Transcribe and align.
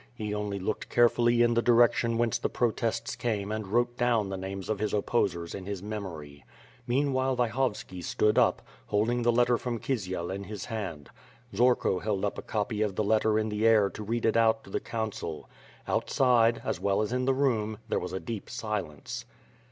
He 0.15 0.33
only 0.33 0.57
looked 0.57 0.89
carefully 0.89 1.43
in 1.43 1.53
the 1.53 1.61
direction 1.61 2.17
whence 2.17 2.39
the 2.39 2.49
protests 2.49 3.15
came 3.15 3.51
and 3.51 3.67
wrote 3.67 3.97
down 3.97 4.29
the 4.29 4.35
names 4.35 4.67
of 4.67 4.79
his 4.79 4.95
opposers 4.95 5.53
in 5.53 5.67
his 5.67 5.83
memory. 5.83 6.43
Meanwhile, 6.87 7.35
Vyhovski 7.37 8.01
stood 8.03 8.35
up, 8.39 8.63
holding 8.87 9.21
the 9.21 9.31
letter 9.31 9.59
from 9.59 9.77
Kisiel 9.77 10.31
in 10.31 10.45
his 10.45 10.65
hand. 10.65 11.11
Zorko 11.53 12.01
held 12.01 12.25
up 12.25 12.39
a 12.39 12.41
copy 12.41 12.81
of 12.81 12.95
the 12.95 13.03
letter 13.03 13.37
in 13.37 13.49
the 13.49 13.67
air 13.67 13.91
to 13.91 14.01
read 14.01 14.25
it 14.25 14.35
out 14.35 14.63
to 14.63 14.71
the 14.71 14.79
council. 14.79 15.47
Outside, 15.87 16.63
as 16.65 16.79
well 16.79 17.03
as 17.03 17.13
in 17.13 17.25
the 17.25 17.35
room, 17.35 17.77
there 17.87 17.99
was 17.99 18.11
a 18.11 18.19
deep 18.19 18.49
silence. 18.49 19.25